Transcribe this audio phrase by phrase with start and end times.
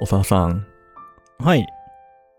[0.00, 0.66] 長田さん、
[1.38, 1.66] はい。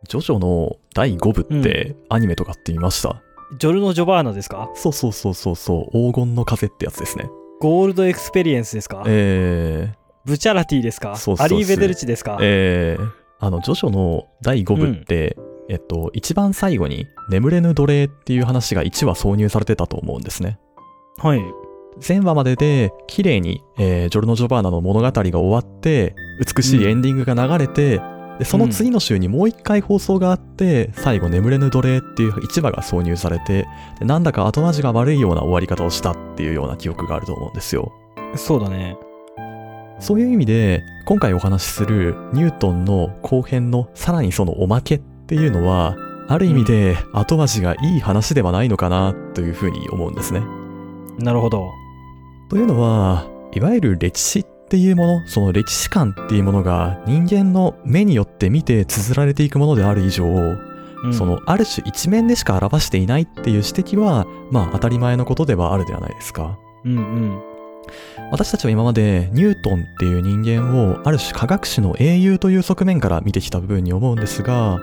[0.07, 3.21] ジョジョの第5部ってアニメとかって見ました、
[3.59, 4.69] ジョルノ・ジョバーナですか？
[4.75, 7.29] そうそうそうそうそう、黄金の風ってやつですね。
[7.59, 9.03] ゴールドエクスペリエンスですか？
[9.05, 9.93] え
[10.25, 11.15] ブチャラティですか？
[11.15, 11.57] そうそうそう。
[11.57, 12.37] Arrivederci ですか？
[12.37, 15.37] ー、えー、あの、ジョジョの第5部って、
[15.69, 20.59] えっと、一番最後に眠れぬ奴隷っていう話が1話挿入されてたと思うんですね。
[21.17, 21.41] はい。
[22.07, 28.01] 前話までで綺麗に、えージョルノ・ジョバーナの物語が終わって美しいエンディングが流れて、
[28.39, 33.67] でその次の週にもう一回放送があって、最後眠れぬ奴隷っていう一話が挿入されて
[33.99, 37.91] でなんだか後味が悪いような終わり方をしたっていうような記憶があると思うんですよ。
[38.35, 38.97] そうだね。
[39.99, 45.95] そういう意味で今回お話しするニュートンの後編のさらにそのおまけっていうのは
[46.27, 50.41] ある意味で後味がいい話ではないのかなというふうに思うんですね。
[51.19, 51.69] なるほど。
[52.49, 66.57] というのは、いわゆる歴史っていうもの、その歴史観っていうものが人間の目によって見て綴られていくものである以上、うんそのある種一面でしか表していないっていう指摘は、まあ当たり前のことではあるではないですか。
[66.85, 67.41] うんうん。
[68.31, 74.79] 私たちは今までニュートンっていう人間をある種科学史の英雄という側面から見てきた部分に思うんですが、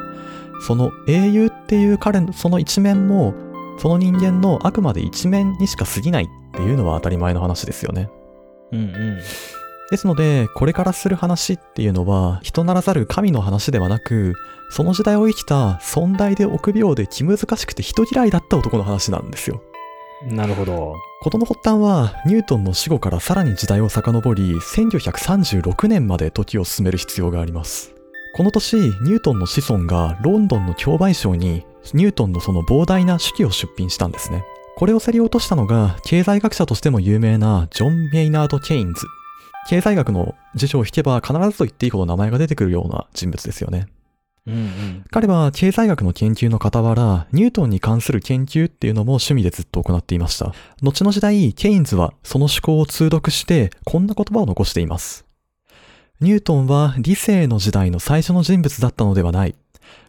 [0.66, 3.32] その英雄っていう彼のその一面も、
[3.78, 8.10] その人間のあくまで一面にしか過ぎないっていうのは当たり前の話ですよね。
[8.72, 9.20] うんうん。
[9.90, 14.34] ですので、これからする話っていうのは、人ならざる神の話ではなく、
[14.70, 19.62] その時代を生きた尊大で臆病で気難しくて人嫌いだった男の話なんですよ。
[20.26, 20.94] なるほど。
[21.22, 27.94] 事の発端は、ニュートンの死後からさらに時代を遡り、1936年まで時を進める必要があります。
[28.36, 34.44] この年、ニュートンの子孫がロンドンの競売賞に、ニュートンのその膨大な手記を出品したんですね。
[34.76, 39.06] これを競り落としたのが、経済学者としても有名なジョン・メイナード・ケインズ。
[39.68, 43.86] 経済学の辞書を引けば必ずと言っていいほど名前が出てくるような人物ですよね。
[44.46, 45.04] うんうん。
[45.10, 50.54] 彼は経済学の研究の傍ら、ニュートンに関する研究っていうのも趣味でずっと行っていました。
[50.82, 55.26] 後の時代、ケインズはその思考を通読して、こんな言葉を残しています。
[56.20, 59.54] ニュートンは理性の時代の最初の人物だったのではない。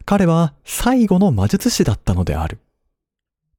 [0.06, 2.60] 彼は最後の魔術師だったのである。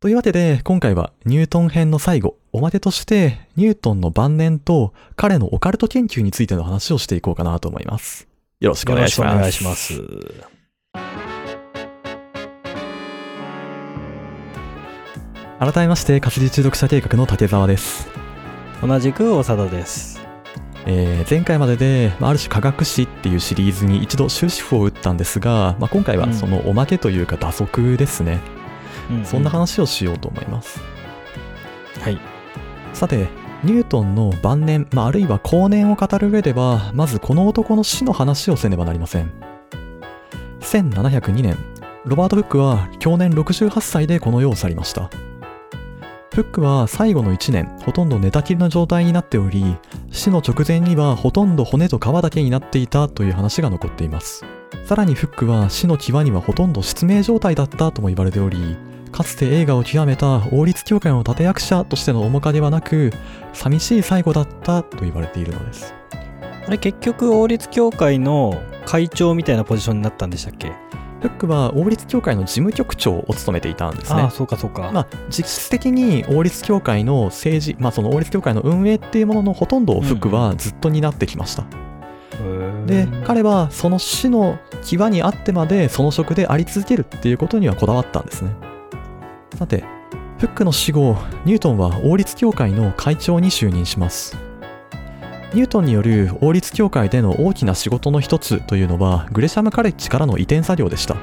[0.02, 8.28] というわけで、今回はニュートン編の最後、おまけとして、ニュートンの晩年と彼のオカルト研究についての話をしていこうかなと思います。
[8.62, 9.36] よろしくお願いします。
[9.36, 10.46] よろしくお願いしま
[15.60, 15.72] す。
[15.72, 18.08] 改めまして、活字中毒者計画の竹澤です。
[18.82, 20.20] 同じく長田です。
[20.88, 28.61] えー前回までで、まあある種科学史っていうシリーズに一度終止符を打ったんですが、まあ、今回はそのおまけというか打足ですね、うん
[29.24, 30.80] そんな話をしようと思います。
[32.00, 32.20] はい。
[32.94, 33.28] さて、
[33.64, 39.32] ニュートンの晩年、まあ、あるいは後年を語る上では、まずこの男の死の話をせねばなりません。
[40.62, 41.58] 1702年、
[42.06, 45.10] ロバート・フックは去年68歳でこの世を去りました。
[46.34, 49.78] フックは最後の1年、ほとんど寝たきりの状態になっており、
[50.12, 54.46] 死の直前にはほとんど骨と皮だけになっていたという話が残っています。
[54.86, 58.76] さらにフックは死の際にはほとんど失明状態だったとも言われており、
[59.12, 63.12] かつて映画を極めた王立教会の立役者としての面影はなく、
[63.54, 65.94] 寂しい最後だったと言われているのです。
[66.68, 70.72] あれ結局王立協会の会長みたいなポジションになったんでしたっけ？
[71.22, 74.30] フックは王立教会の事務局長を務めていたんですねああ、。
[74.32, 74.92] そうかそうか。
[74.92, 81.66] まあ、実質的に王立教会の政治、まあ、その王立教会の運営っていうもののほとんどをフックはずっと担ってきました。
[82.92, 88.52] で、彼はその死の際にあってまでその職であり続けるっていうことにはこだわったんですね。
[89.56, 89.86] さて、
[90.38, 91.16] フックの死後、
[91.46, 94.38] ニュートンは王立教会の会長に就任します。
[95.54, 101.16] ニュートンによる王立教会での大きな仕事の一つというのは、グレシャムカレッジからの移転作業でした。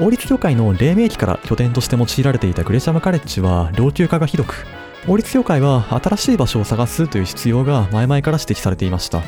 [0.00, 4.64] 王立教会の黎明期から拠点として用いられていたグレシャムカレッジは老朽化がひどく、
[5.08, 9.22] 王立教会は新しい場所を探すという必要が前々から指摘されていました。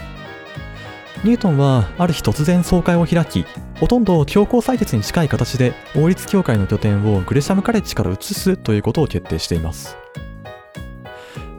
[1.25, 3.47] ニュートンはある日突然総会を開き、
[3.81, 9.97] ほとんど強行採決に近い形で王立教会の拠点をグレシャムカレッジから移すということを決定しています。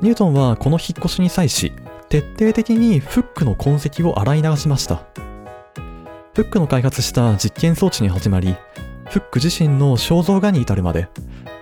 [0.02, 1.74] ニュートンはこの引っ越しに際し、
[2.10, 5.02] 徹底的にフックの痕跡を洗い流しました。
[6.36, 8.56] フックの開発した実験装置に始まり、
[9.10, 11.08] フック自身の肖像画に至るまで、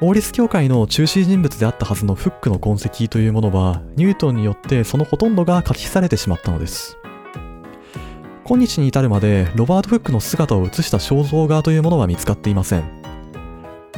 [0.02, 6.98] 王立教会の中心人物であったはずのフックの痕跡というものは、ニュートンによってそのほとんどが書き消されてしまったのです。
[8.46, 12.84] 今日に至るまで、ロバート・フックの姿を写した肖像画というものは見つかっていません。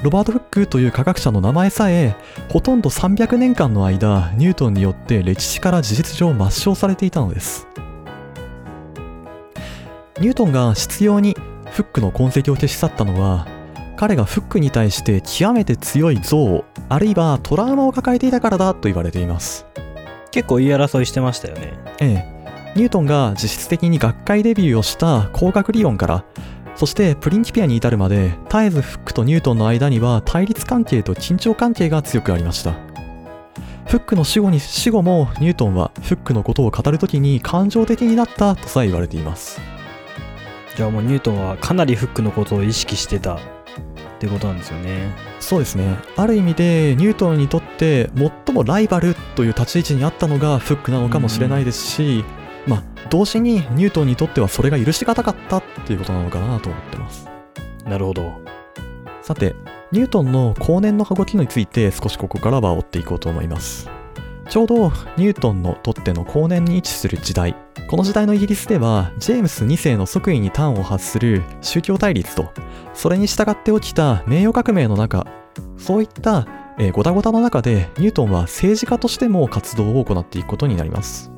[0.03, 2.15] ロバート・フックという科学者の名前さえ、
[2.49, 7.67] ほとんど300年間の間、ニュートンによって歴史から事実上抹消されていたのです。
[10.21, 11.35] ニュートンが執拗に
[11.71, 13.45] フックの痕跡を消し去ったのは
[13.97, 19.65] 彼がフックに対して極めて強い憎悪あるいはトラウマを抱えていたからだと言われています
[20.31, 22.34] 結構言い争いしてましたよねええ
[22.75, 26.25] ニュートンが実質的に学会デビューをした工学理論から
[26.75, 32.73] そしてプリンキピアに至るまで絶えずフックとニュートンの間には対立関係と緊張関係が強くありました。
[33.87, 39.61] フックの死後に死後もニュートンはフックのことを語るときに感情的になったとさえ言われています。
[40.75, 43.39] じゃあもうニュートンはかなりフックのことを意識してたっ
[44.19, 45.15] てことなんですよね。
[45.39, 45.97] そうですね。
[46.17, 52.44] ある意味でニュートンにとって最もライバルという立ち位置にあったのがフックなのかもしれないですし、うん、まあ
[53.09, 57.27] 同時にニュートンにとってはそれが許しがたかったっていうことなのかなと思ってます。
[57.85, 58.41] なるほど。
[59.21, 59.55] さて
[59.91, 63.89] ニュートンの後年の羽子機能について少しここからは追っていこうと思います。
[64.49, 67.55] ちょうどニュートンのとっての後年に位置する時代
[67.89, 72.51] この時代のイギリスではジェームス2世の即位に端を発する宗教対立と
[72.93, 75.25] それに従って起きた名誉革命の中
[75.77, 76.47] そういった、
[76.77, 81.31] えー、ごたごたの中でニュートンは政治家としても活動を行っていくことになります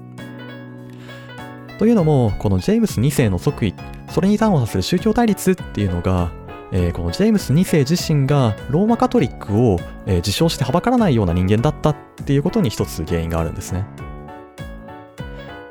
[1.77, 3.75] というのもこのジェームス2世の即位
[4.09, 6.31] それに端を発する宗教対立っていうのが
[6.71, 11.95] えー、このジェームス2世自身がローマカトリックを、えー、自称してはばからないような人間だったっ
[12.25, 13.85] ていうことに一つ原因があるんですね。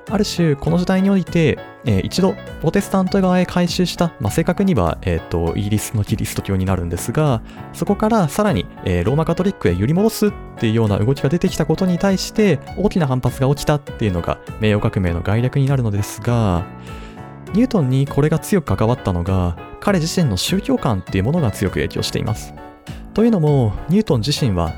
[0.09, 7.43] ある種、この時代において、えー、一度、プロテスタント側へ改宗した、まあ、正確には、えーと、イギリスのキリスト教になるんですが、
[7.73, 16.65] そこからさらに、えー、ローマカトリックへ揺り戻すっていうような動きが出てきたことに対して、大きな反発が起きたっていうのが名誉革命の概略になるのですが、
[17.53, 22.55] ニュートンにこれが強く関わったのが、彼自身の宗教観っていうものが強く影響しています。
[23.15, 24.73] というのも、ニュートン自身は、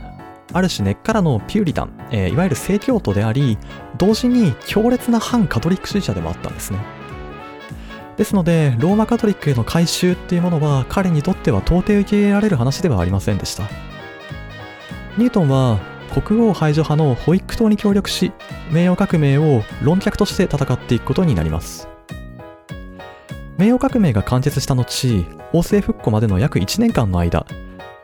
[0.53, 3.59] ある種根っからのピューリタン、えー、いわゆる正教徒であり、
[3.97, 6.79] 同時に強烈な反カトリック主義者でもあったんですね。
[8.17, 13.65] ですので、ローマカトリックへの改宗っていうものは彼にとっては到底受け入れられる話ではありませんでした。
[15.17, 15.79] ニュートンは
[16.23, 18.33] 国王排除派のホイック党に協力し、
[18.73, 21.89] 名誉革命を論客として戦っていくことになります。
[23.57, 27.47] 名誉革命が完結した後、王政復古までの約1年間の間、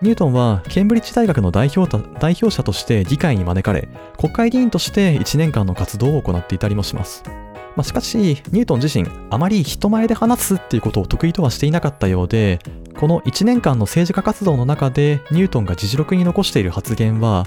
[0.03, 3.89] ニュートンはケンブリッジ大学の代表代表者として議会に招かれ、
[4.19, 7.23] 国会議員として1年間の活動を行っていたりもします。
[7.77, 12.61] まあ、しかし、ニュートン自身、あまり人前で話すっていうことを得意とはしていなかったようで、
[12.99, 17.45] この1年間の政治家活動の中で、ニュートンが議事録に残している発言は、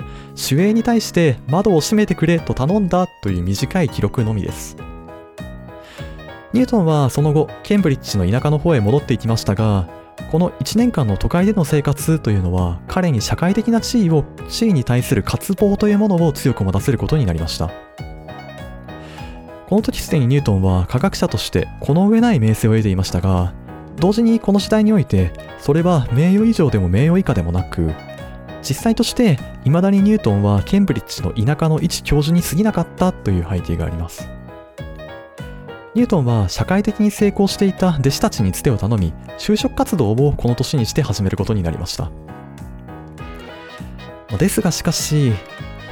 [0.50, 4.76] 守衛に対して窓を閉めてくれと頼んだという短い記録のみです。
[6.54, 9.88] ニュートンはその後、ケンブリッジの田舎の方へ戻っていきましたが、
[10.32, 17.70] この1年間の都会での生活というのは、彼に社会的な地位を、地位に対する渇望というものを強く持たせることになりました。
[19.68, 23.54] この時すでにニュートンは科学者としてこの上ない名声を得ていましたが、
[23.98, 27.92] 同時にこの時代において、それは名誉以上でも名誉以下でもなく、
[28.62, 34.37] 実際として未だにニュートンはケンブリッジの田舎の一教授に過ぎなかったという背景があります。
[35.98, 42.12] ニュートンは社会的に成功していた弟子たちにつてを頼み、就職活動をこの年にして始めることになりました。
[44.38, 45.34] ですがしかし、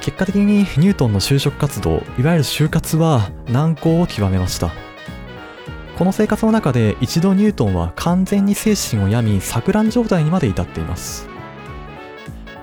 [0.02, 4.70] 結果的にニュートンの就職活動、いわゆる就活は難航を極めました。
[5.98, 11.28] この生活の中で一度ニュートンは完全に精神を病み錯乱状態にまで至っています。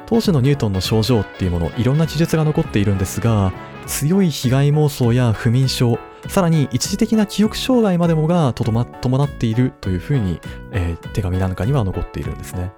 [0.06, 3.52] 当時のニュートンの症状っていうもの、いろんな記述が残っているんですが、
[3.86, 5.98] 強い被害妄想や不眠症、
[6.28, 8.84] さらに一時的な記憶障害までもが伴
[9.24, 10.40] っているというふうに、
[10.72, 12.72] えー、手紙なんかには残っているんですね。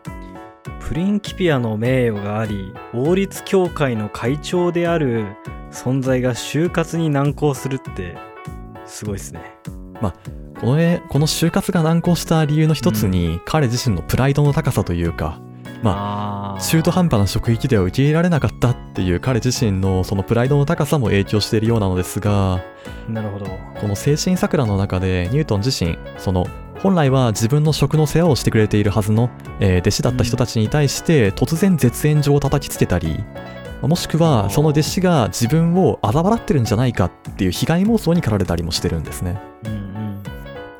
[0.80, 5.24] プリンキピアの名誉があり王立協会の会長である
[5.70, 8.16] 存在が就活に難航するって
[8.84, 9.56] すごいですね。
[10.00, 10.14] まあ
[10.60, 15.40] この絵この就活が難航した理由の一つに、うん、彼自身のプライドの高さというか
[15.82, 22.62] まあ、中途半端な職域では受け入れられなかったっていう彼自身のそのプライドの高さも影響しているようなのですが、
[23.08, 23.46] なるほど。
[23.80, 26.46] この精神桜の中でニュートン自身、その
[26.78, 33.24] 本来は自分の食の世話をしてくれているはずの、えー、弟子だった人たちに対して突然絶縁状を叩きつけたり、
[33.82, 39.40] もしくはその弟子が自分を嘲笑ってるんじゃないかっていう被害妄想に駆られたりもしてるんですね。
[39.64, 39.83] うん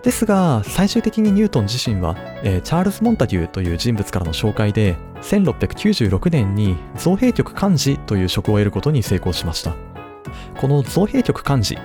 [0.04, 9.74] ですが、最終的にニュートン自身は、えー、チャールズ・モンタギューという人物からの紹介で、1696年に造幣局幹事という職を得ることに成功しました。
[10.60, 11.78] この造幣局幹事、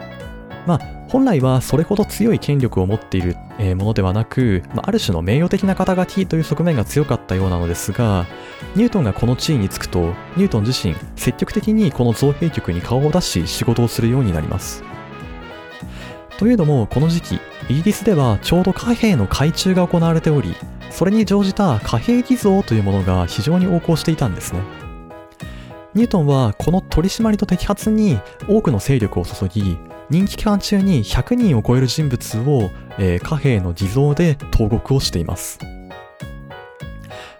[0.68, 3.38] まあ、本来はそれほど強い権力を持っている、
[3.78, 8.28] ものではなく、まあ、ある種の名誉的な肩書きという側面が強かったようなのですが、
[8.76, 14.84] ニュートンがこの地位につくと、ニュートン自身、積極的にこの造幣局に顔を出し仕事をするようになります。
[16.40, 17.36] というのもこの時期
[17.68, 20.56] イギリスではちょうど貨幣の改鋳が行われており
[20.90, 24.62] それに乗じた貨幣偽造というものが非常に横行していたんですね。
[25.94, 29.78] ニュートンはこの取り締まりと摘発に多くの勢力を注ぎ
[30.10, 35.60] 任期期間中に100人を超える人物を、えー、貨幣の偽造で投獄をしています。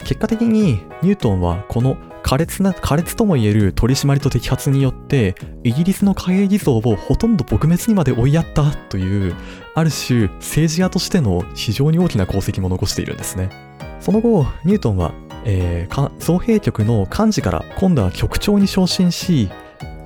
[0.10, 9.36] 結果的にニュートンはこの苛烈な、苛烈ともいえる取り締まりと摘発によって、イギリスの貨幣偽造をほとんど撲滅にまで追いやったという、
[9.76, 13.52] ある種政治家としての非常に大きな功績も残しているんですね。
[14.00, 15.14] その後、ニュートンは、
[15.46, 19.52] えー、造幣局の幹事から今度は局長に昇進し、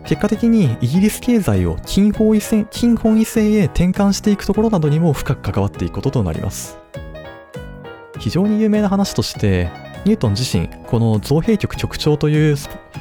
[0.04, 6.78] 結果的にイギリス経済を金本位制金本位制へ転換していくところなどにも深く関わっていくこととなります。
[8.20, 9.70] 非常に有名な話として、
[10.06, 12.56] ニュートン自身、この造幣局局長という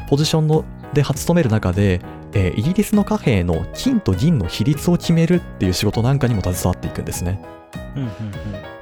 [0.09, 2.00] ポジションので務める中で、
[2.32, 7.40] えー、イギリスの貨幣の金と銀の比率を決めるっていう仕事なんかにも携わっていくんですね。
[7.97, 8.14] うんうんうん、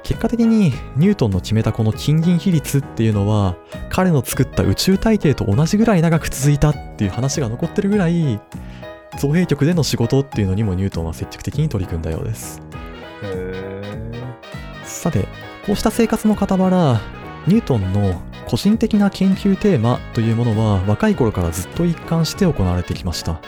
[0.03, 3.55] 結果的にニュートンの決めたこの金銀比率っていうのは
[3.89, 8.39] 彼の作った宇宙体系と同じぐらい長く続いたっていう話が残ってるぐらい
[9.17, 12.61] 造幣局での仕事っていうのにもニュートンは積極的に取り組んだようです。
[14.83, 15.27] さて
[15.65, 17.01] こうした生活の傍ら
[17.47, 23.41] ニュートンの個人的な研究テーマというものは若い頃からずっと一貫して行われてきました。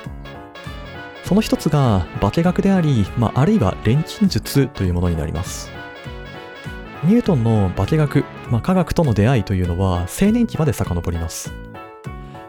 [1.24, 5.72] その一つが化学であり、まあ、あるいは錬金術というものになります。
[7.04, 11.54] ニュートンの化学、まあ、科学との出会いというのは青年期まで遡ります。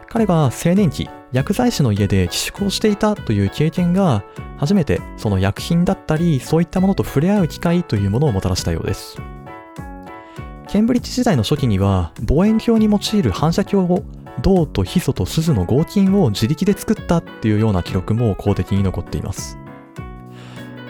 [0.07, 4.23] 彼は青年期、薬剤師の家で寄宿をしていたという経験が
[4.57, 9.17] 初めてその薬品だったりそういったものと触れ合う機会というものをもたらしたようです。
[10.75, 14.03] ケンブリッジ時代の初期には望遠鏡に用いる反射鏡を
[14.41, 19.57] 銅とヒ素と錫の合金を自力で作ったっていうような記録も公的に残っています。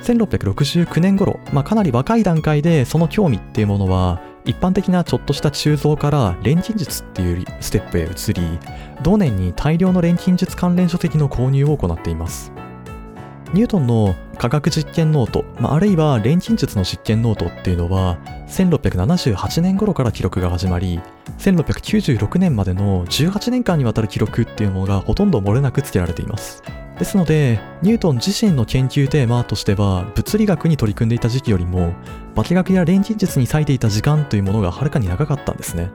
[0.01, 8.57] 1669年頃、まあ、かなり若い段階でその興味っていうものは一般的なちょっとした鋳造から錬金術っていうステップへ移り
[9.03, 12.51] 同年に大量の錬金術関連書籍の購入を行っています
[13.53, 20.99] ニュートンの科学実験ノート、まあ、あるいは錬金術の実験ノートっていうのは1678年頃から記録が始まり
[21.37, 26.63] 1696年までの18年間にわたる記録っていうものがほとんど漏れなく付けられています。
[26.97, 31.93] ですのでニュートン自身の研究テーマとしては物理学に取り組んでいた時期よりも
[32.35, 35.91] 化学や錬金術に割いていた時間というものがはるかに長かったんですね。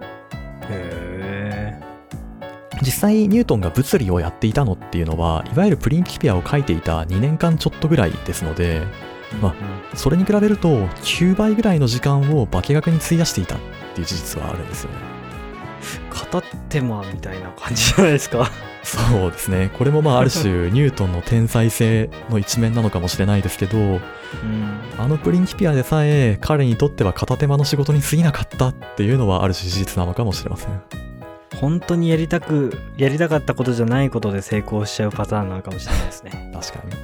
[2.83, 8.83] 実際ニュートンが物理をやっていたのっていうのはいわゆるプリンキピアを書いていた2年間ちょっとぐらいですので、
[9.41, 9.55] ま
[9.93, 13.59] あ、それに比べると9倍ぐらいの時間を化学に費やしていたっ
[13.95, 15.21] ていう事実はあるんですよね。
[16.11, 18.51] 片手間みたいな感じじゃないですか
[18.83, 24.01] そうですねこれもまあある種ニュートンの天才性の一面なのかもしれないですけど、うん、
[24.99, 31.10] あのプリンキピアでさえ彼にとっては片手間の仕事に過ぎなかったっていうのはある種事実なのかもしれません。
[31.61, 36.95] 本当にやりたくやりたかったことじゃないことで成功しちゃうパターンなのかもしれないですね確かに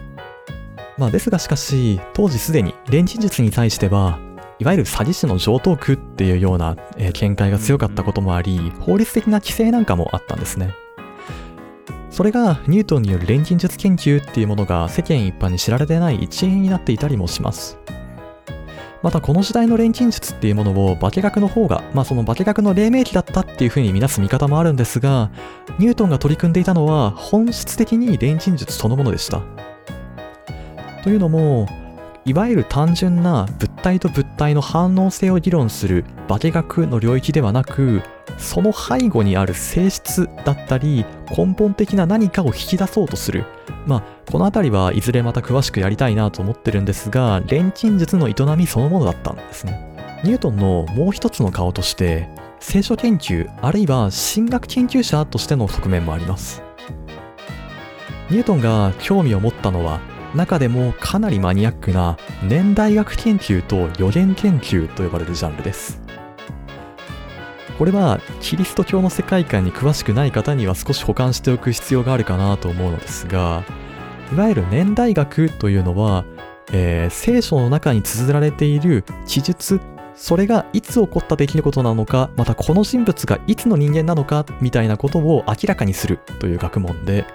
[0.99, 4.19] まあですがしかし当時すでに錬金術に対しては
[4.59, 10.75] いわゆる詐欺師の常套句っていうような、えー、見解が強かったこともあり、法律的な規制なんかもあったんですね。
[12.11, 17.79] それがニュートンによる錬金術研究っていうものが世間一般に知られてない一因になっていたりもします。
[19.03, 25.31] またこの時代の錬金術っていうものを化学の方が、まあその化学の黎明期だったっていうふうに見なす見方もあるんですが、
[25.79, 29.43] ニュートンが取り組んでいたのは本質的に錬金術そのものでした。
[31.05, 31.69] というのも、
[32.25, 38.03] いわゆる単純な物体と物体の反応性を議論する化学の領域ではなく、
[38.39, 41.05] その背後にある性質だったり
[41.37, 43.45] 根本的な何かを引き出そうとする。
[43.87, 49.95] まあ、この辺りはいずれまた詳しくやりたいなと思ってるんですが、錬金術の営みそのものだったんですね。
[50.25, 52.29] ニュートンのもう一つの顔として、
[52.59, 56.63] 聖書研究あるいは神学研究者としての側面もあります。
[58.29, 60.01] ニュートンが興味を持ったのは
[60.35, 66.06] 中でもかなりマニアックな年代学研究と予言研究と呼ばれるジャンルです。
[67.79, 73.65] これはキリスト教の世界観に詳しくない方には少し保管しておく必要があるかなと思うのですが、
[74.33, 76.25] いわゆる年代学というのは、
[76.73, 79.81] えー、聖書の中に綴られている記述
[80.17, 87.27] それがいつ起こった出来事なのか、またこの人物がいつの人間なのかみたいなことを明らかにするという学問で、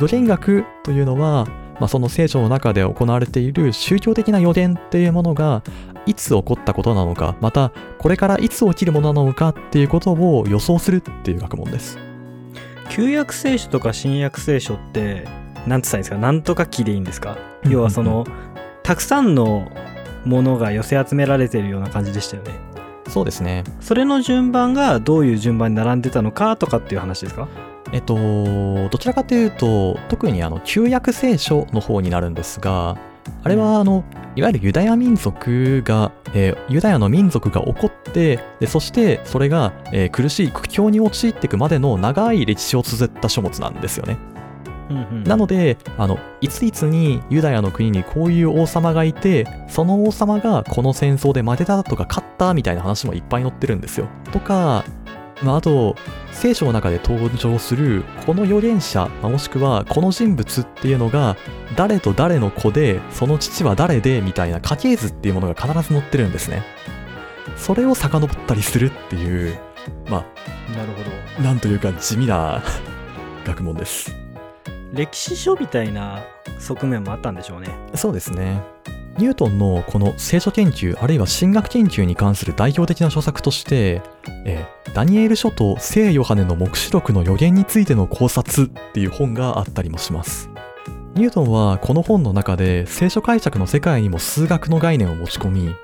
[0.00, 1.46] 予言学というのは、
[1.78, 5.62] まあ、その聖書の中で行われている宗教的な予言っていうものが
[6.06, 11.98] いつ起こったことなのかまたこれからいつ起きるものなのかっていうことを予想するっていう学問です。
[12.90, 15.26] 旧約聖書とか新約聖書って
[15.66, 16.18] 何て言ったんですか？
[16.18, 17.38] 何とか記でいいんですか？
[17.64, 18.26] 要はその
[18.82, 19.72] たくさんの
[20.24, 22.52] ものが寄せ集められてるような感じでしたよね。
[23.08, 23.64] そうですね。
[23.80, 27.48] それの順番がどういう順番に並んでたのかとかっていう話ですか？
[27.92, 32.98] えっとどちらかというと特にあの旧約聖書の方になるんですが
[33.42, 34.04] あれはあの
[34.36, 44.16] いわゆるユダヤ民族が、えー、ユダヤの民族が起こってでそしてそれが、えー、苦しい苦境に陥っていくまでの長い歴史を綴った書物なんですよね。
[44.90, 54.08] うんうん、なのであのいついつにユダヤの国にこういう王様がいてその王様がこの戦争で負けたとか勝ったみたいな話もいっぱい載ってるんですよ。
[54.32, 54.84] とか
[55.42, 55.96] まあ、あと、
[56.32, 61.36] 聖書の中で登場するこの預言者、まあ、もしくはこの人物っていうのが
[61.76, 66.62] 誰と誰の子でその父は誰でみたいな家系図っていうものが必ず載ってるんですね。
[67.56, 69.58] それを遡ったりするっていう、
[70.08, 71.02] まあ、なるほ
[71.38, 71.42] ど。
[71.42, 72.62] なんというか地味な
[73.46, 74.14] 学問です。
[74.92, 76.22] 歴史書みたいな
[76.58, 77.68] 側面もあったんでしょうね。
[77.94, 78.62] そうですね。
[79.16, 84.02] ニュートンのこの聖書研究あるいは神学研究に関する代表的な著作として、
[84.44, 90.50] えー、ダニエル書と聖ヨハネの黙示録の予言についての考察っていう本があったりもします。
[91.14, 95.74] ニュートンはこの本の中で聖書解釈の世界にも数学の概念を持ち込み、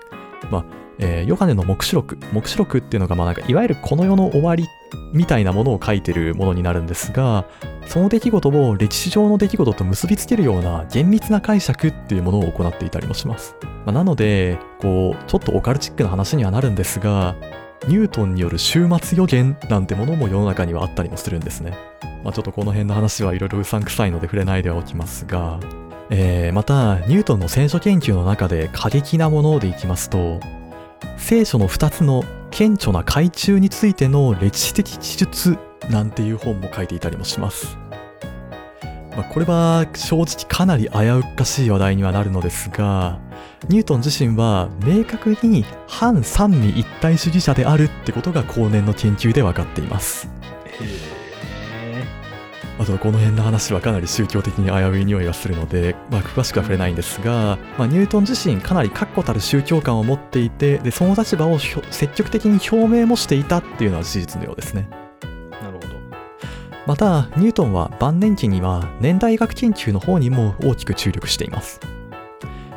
[0.51, 0.65] まあ、
[0.99, 4.67] えー、ヨハネの黙示録、黙示録っていうのがまあなんかいわゆるこの世の終わり
[5.12, 7.44] みたいなものを書いてるものになるんですが、
[7.87, 13.56] その出来事を歴史上の出来事と結びつけるような厳密な解釈っていうものを行っていたりもします。
[13.85, 17.35] まあ、なので、こう、ちょっとオカルチックな話にはなるんですが、
[17.88, 21.76] ニュートンによる終末予言なんてものも世の中にはあったりもするんですね。
[22.23, 25.59] まあ、ちょっとこの辺の話はいろいろうさんくさいので触れないでおきますが、
[26.11, 30.40] えー、また、ニュートンの聖書研究の中で過激なものでいきますと、
[31.16, 37.78] 聖書の2つの顕著な海中についての歴史的記述なんていう本も書いていたりもします。
[39.16, 43.19] まあ、これは正直かなり危うっかしい話題にはなるのですが、
[43.69, 50.29] ニュートン自身は明確に反三位一体主義者であるってことが後年の研究で分かっています。
[52.81, 64.88] あとこの辺の話はかなり宗教的に危うい匂いがするので、まあ、詳しくは触れないんですが、まあ、ニュートン自身かなり確固たる宗教観を持っていてでその立場を積極的に表明もしていたっていうのは事実のようですね。
[65.62, 65.88] なるほど。
[66.87, 71.81] またニュートンは晩年期には年代学研究の方にも大きく注力しています。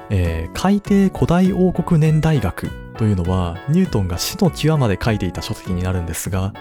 [0.10, 6.54] えー、海底古代王国年代学というのはニュートンが死の際まで書いていた書籍になるんですが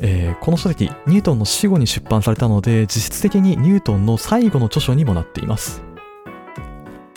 [0.00, 5.82] えー、この書籍、ニュートンの死後に出版されたので、実質的にニュートンの最後の著書にもなっています。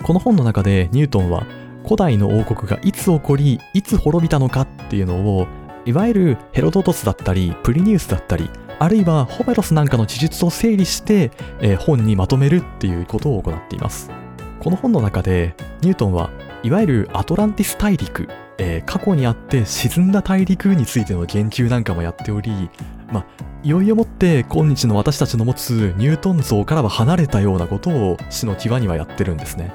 [0.04, 1.46] この本の中でニュートンは、
[1.84, 5.48] 古代の王国がいつ起こり、いつ滅びたのかっていうのを、
[5.86, 14.12] いわゆるヘロドトスだったり、プリニウスだったり、あるいはホメロスなんかの記述を整理して、えー、本にまとめるっていうことを行っています。
[14.60, 16.30] この本の中で、ニュートンは
[16.62, 18.28] いわゆるアトランティス大陸
[18.60, 22.70] えー、過去にあって沈んだ大陸についての言及なんかもやっており、
[23.12, 23.26] まあ、
[23.64, 29.72] いよいよもって今日の私たちの持つニュートン像からは離れたようなことを死の際にはやってるんですね。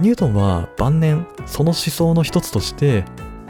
[0.00, 3.04] ニュートンは晩年その思想の一つとして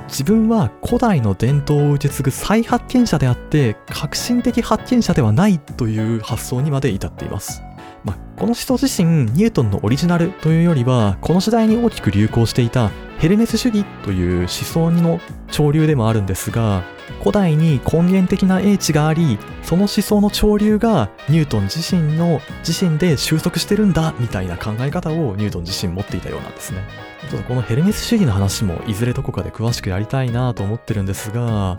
[0.08, 7.65] 自分は古代の伝統を受け継ぐ再発見者であって革新的発見者ではないという発想にまで至っています。
[8.06, 16.84] まあ、この思想自身ニュートンのオリジナルというよりはこの時代に大きく流行していたヘルメス主義という思想の潮流でもあるんですが、
[17.20, 26.84] 古代に根源的な英知があり、その思想の潮流がニュートン自身の自身で収束してるんだみたいな考え方をニュートン自身持っていたようなんですね。
[27.30, 31.78] ちょっとこのヘルメス主義の話もいずれどこかで詳しくやりたいなと思ってるんですが、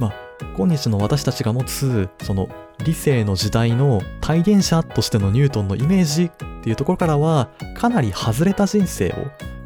[0.00, 0.14] まあ、
[0.56, 2.48] 今日の私たちが持つその
[2.84, 6.30] 理性の時代の体現者としてのニュートンのイメージっ
[6.62, 9.14] ていうところからはかなり外れた人生を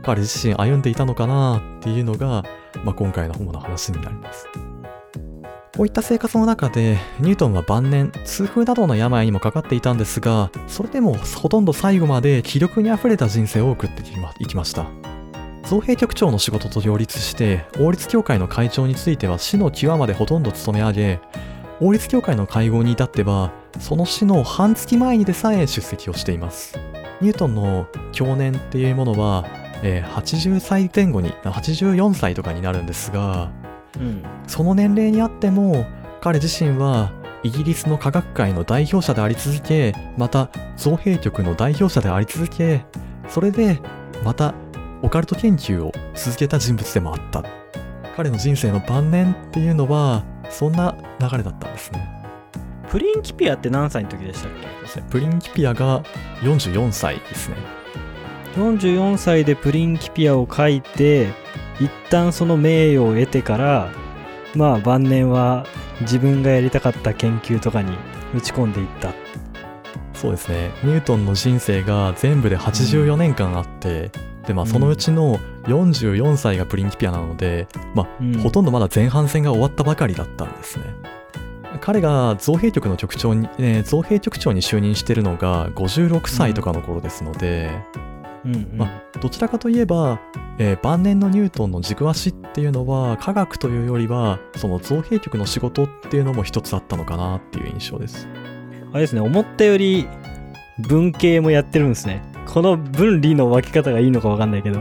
[0.03, 2.45] 彼自身歩んでいたのかなっていうのが、
[2.85, 4.49] まあ、今回の主な話になります。
[5.75, 14.03] こういった生活の中で、ニュートンは晩年、痛風などの病にもかかっていたんですが、それでもほとんど最後まで気力にあふれた人生を送って
[14.39, 14.87] いきました。
[15.65, 21.21] 造幣局長の仕事と両立して、王立協会の会長については死の際までほとんど務め上げ、
[21.85, 26.79] 王立協会の会合に至っては、その死の半月前にでさえ出席をしています。
[27.21, 29.45] ニュートンの去年っていうものは、
[29.83, 33.51] えー、80歳前後に84歳とかになるんですが、
[33.97, 35.85] うん、その年齢にあっても
[36.21, 37.11] 彼自身は
[37.43, 42.85] イギリスの科学界の代表者であり続けまた造幣局の代表者であり続け
[43.29, 43.81] それで
[44.25, 44.55] また
[45.03, 47.45] オカルト研究を続けた人物でもあった
[48.17, 52.09] 彼の人生の晩年っていうのはそんな流れだったんですね。
[52.91, 54.53] プリンキピアって何歳の時でしたっ
[54.95, 55.01] け？
[55.11, 56.03] プリンキピアが
[56.43, 57.57] 44歳ですね。
[58.57, 61.29] 44歳でプリンキピアを書いて
[61.81, 63.91] 一旦その名誉を得てから
[64.55, 65.65] まあ晩年は
[66.03, 67.97] 自分がやりたかった研究とかに
[68.35, 69.15] 打ち込んでいった。
[70.13, 70.71] そうですね。
[70.85, 80.85] ニュートンの人生が全部で84年間あって、うん、でまあそのうちの44歳がプリンキピアなので、まあ、うん、ほとんどまだ前半戦が終わったばかりだったんですね。
[81.81, 87.71] 彼が造幣局の局長に、えー、造幣局長に就任してるのが56歳とかの頃ですので、
[88.45, 88.71] うんうん。
[88.77, 90.21] まあ、どちらかといえば、
[90.59, 98.29] えー、晩年のニュートンの軸足っていうのは科学というよりはその造幣局の仕事っていうのも一つあったのかなっていう印象です。
[98.93, 100.07] あれですね思ったより
[100.79, 102.23] 文系もやってるんですね
[102.53, 104.81] この分離の分け方がいいのか分かんないけど。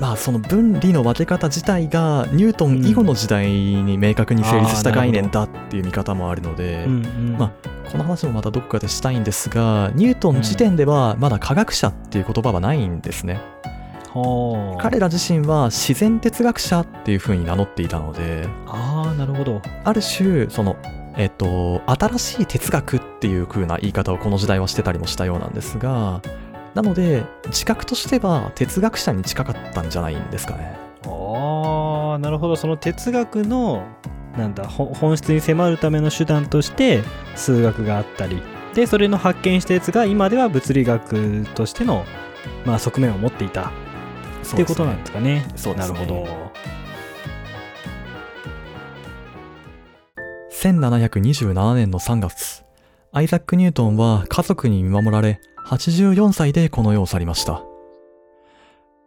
[0.00, 6.86] まあその分離の分け方自体がニュートン以後の時代に明確に成立した概念だっていう見方もあるので、
[7.38, 13.40] まあこの話もまたどこかでしたいんですがニュートン時点ではまだ科学者っていう言葉はないんですね。
[14.14, 18.48] うん、彼ら自身は自然哲学者っていうふうに名乗っていたので。
[18.66, 19.60] ああなるほど。
[19.84, 20.76] ある種その
[21.16, 26.22] えっと新しい哲学っていう風な言い方をこの時代はしてたりもしたようなんですが
[26.74, 30.76] なので自覚としては哲学者に近かったんじゃないんですかね。
[31.06, 32.56] ああなるほど。
[32.56, 33.84] その哲学の
[34.36, 37.02] なんだ本質に迫るための手段として
[37.36, 38.42] 数学があったり。
[38.74, 42.06] でそれの発見したやつが今では物理学としての、
[42.64, 43.70] まあ、側面を持っていた。
[43.70, 45.46] っていうことなんですかね。
[45.56, 45.98] そうですね。
[45.98, 46.52] なるほど。
[50.50, 52.62] 1727年の3月
[53.10, 55.40] アイザック・ニュートンは家族に見守られ
[55.72, 57.62] 84歳でこの世を去りました。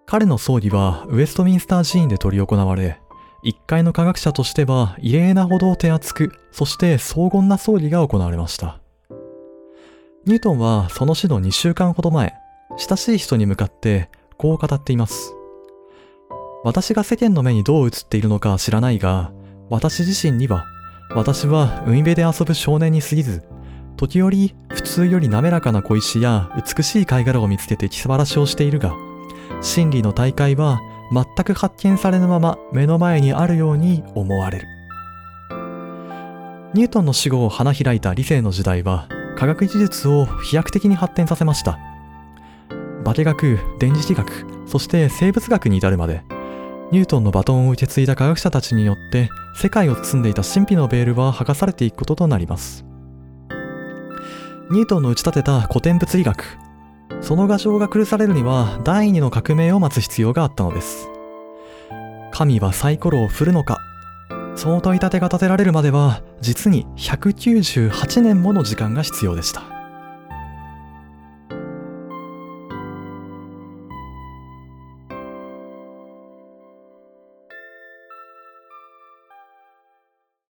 [0.07, 2.99] 彼の葬儀はウェストミンスター寺院で執り行われ、
[3.43, 8.79] 一階の科学者としては異例なほど手厚く、そして荘厳な葬儀が行われました。
[10.25, 12.33] ニュートンはその死の2週間ほど前、
[12.77, 15.35] 親しい人に向かってこう語っています。
[16.63, 19.31] 私が世間の目にどう映っているのか知らないが、
[19.69, 20.65] 私自身には、
[21.11, 23.43] 私は海辺で遊ぶ少年に過ぎず、
[23.95, 28.93] 時折普通より滑らかな小石や美しい貝殻を見つけて気晴らしをしているが、
[29.61, 30.81] 真理の大会は
[31.11, 34.67] 全く発見されぬまま目の前にあるように思われる。
[36.73, 41.79] ニュートンの死後を花開いた理性の時代は科学技術を飛躍的に発展させました。
[43.05, 46.23] 化学、電磁気学、そして生物学に至るまで、
[46.91, 52.85] ニュートンのバトンを受け継いだ科学者たちによって世界を包んでいた神秘のベールは剥がされていくこととなります。
[54.71, 56.57] ニートンの打ち立てた古典物理学。
[57.21, 61.07] その画商が崩されるには第二の革命を待つ必要があったのです。
[62.31, 63.79] 神はサイコロを振るのか。
[64.55, 69.74] その問い立てが立てられるまでは実に198年もの時間が必要でした。